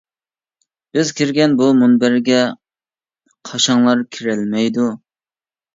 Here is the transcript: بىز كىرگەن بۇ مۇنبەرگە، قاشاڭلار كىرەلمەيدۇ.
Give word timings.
بىز 0.97 1.11
كىرگەن 1.19 1.53
بۇ 1.59 1.67
مۇنبەرگە، 1.81 2.41
قاشاڭلار 3.53 4.05
كىرەلمەيدۇ. 4.19 4.93